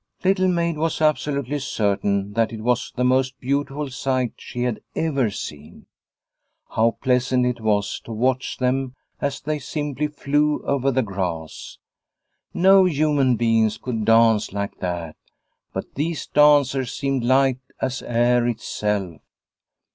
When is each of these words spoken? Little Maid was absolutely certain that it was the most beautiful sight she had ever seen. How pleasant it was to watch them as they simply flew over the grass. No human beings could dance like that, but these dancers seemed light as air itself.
Little 0.23 0.47
Maid 0.47 0.77
was 0.79 0.99
absolutely 0.99 1.59
certain 1.59 2.33
that 2.33 2.51
it 2.51 2.61
was 2.61 2.91
the 2.95 3.03
most 3.03 3.39
beautiful 3.39 3.91
sight 3.91 4.33
she 4.35 4.63
had 4.63 4.81
ever 4.95 5.29
seen. 5.29 5.85
How 6.71 6.97
pleasant 7.03 7.45
it 7.45 7.61
was 7.61 7.99
to 8.05 8.11
watch 8.11 8.57
them 8.57 8.95
as 9.19 9.41
they 9.41 9.59
simply 9.59 10.07
flew 10.07 10.63
over 10.63 10.89
the 10.89 11.03
grass. 11.03 11.77
No 12.51 12.85
human 12.85 13.35
beings 13.35 13.77
could 13.77 14.03
dance 14.05 14.51
like 14.51 14.79
that, 14.79 15.17
but 15.71 15.93
these 15.93 16.25
dancers 16.25 16.91
seemed 16.91 17.23
light 17.23 17.59
as 17.79 18.01
air 18.01 18.47
itself. 18.47 19.21